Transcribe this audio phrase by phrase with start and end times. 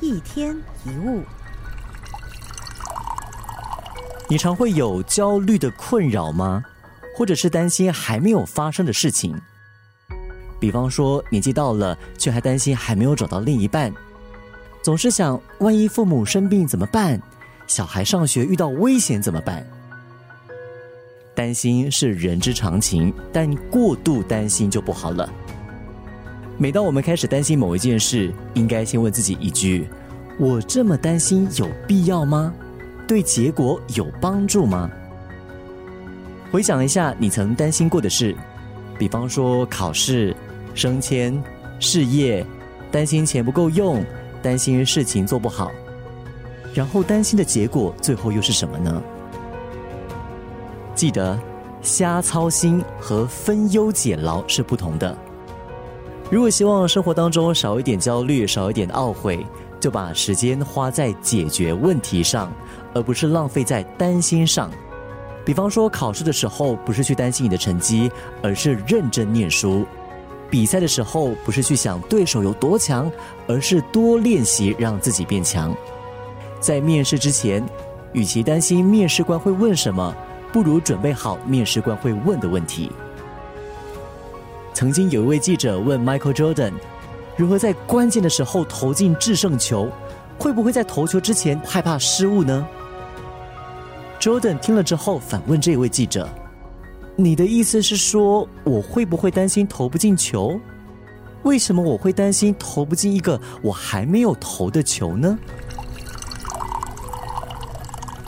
[0.00, 1.22] 一天一物，
[4.28, 6.62] 你常会有焦虑的困扰吗？
[7.16, 9.40] 或者是担心还没有发生的事情？
[10.60, 13.92] 比方说年纪到了，却还担心还没有找到另一半，
[14.82, 17.20] 总是想万一父母生病怎么办？
[17.66, 19.64] 小孩上学遇到危险怎么办？
[21.34, 25.28] 担心是人之常情，但过度担心就不好了。
[26.56, 29.88] 每当我们开始担心某一件事，应该先问自己一句：
[30.38, 32.54] 我这么担心有必要吗？
[33.08, 34.88] 对结果有帮助吗？
[36.52, 38.36] 回想一下你曾担心过的事，
[38.96, 40.34] 比方说考试、
[40.74, 41.42] 升迁、
[41.80, 42.46] 事业，
[42.92, 44.04] 担心钱不够用，
[44.40, 45.72] 担心事情做不好，
[46.72, 49.02] 然后担心的结果最后又是什么呢？
[50.94, 51.36] 记得，
[51.82, 55.18] 瞎操心和分忧解劳是不同的。
[56.30, 59.46] 如果希望生活当中少一点焦虑，少一点懊悔，
[59.78, 62.50] 就把时间花在解决问题上，
[62.94, 64.70] 而不是浪费在担心上。
[65.44, 68.10] 比方说，考试的时候不是去担心你的成绩，
[68.42, 69.84] 而是认真念书；
[70.50, 73.12] 比赛的时候不是去想对手有多强，
[73.46, 75.76] 而是多练习让自己变强。
[76.58, 77.62] 在面试之前，
[78.14, 80.14] 与其担心面试官会问什么，
[80.50, 82.90] 不如准备好面试官会问的问题。
[84.74, 86.72] 曾经有一位记者问 Michael Jordan，
[87.36, 89.88] 如何在关键的时候投进制胜球？
[90.36, 92.66] 会不会在投球之前害怕失误呢
[94.18, 96.28] ？Jordan 听了之后反问这位记者
[97.14, 100.58] ：“你的意思是说，我会不会担心投不进球？
[101.44, 105.38] 为什么我会担心投不进一个我还没有投的球呢？”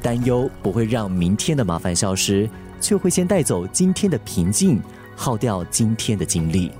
[0.00, 2.48] 担忧不会让明天的麻烦消失，
[2.80, 4.80] 却会先带走今天的平静。
[5.20, 6.72] 耗掉今天的精力。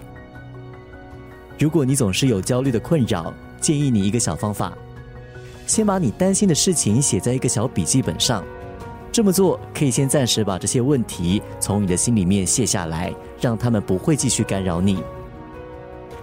[1.59, 4.73] 如果你总是有焦虑的困扰，建议你一个小方法：
[5.67, 8.43] 先把你担心的事情写在一个小笔记本上。
[9.13, 15.03] 这么做可以先暂时把这些问题从你的心里面卸下来，让他们不会继续干扰你。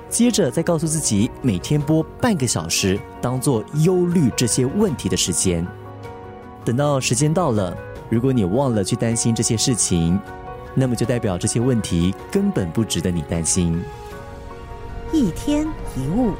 [0.09, 5.63] 接着再告诉自己，每天播半个小时，当做忧虑这些问题的时间。
[6.65, 7.77] 等到时间到了，
[8.09, 10.19] 如果你忘了去担心这些事情。
[10.79, 13.83] 那么就代表这些问题根本不值得你担心。
[15.11, 16.33] 一天一物。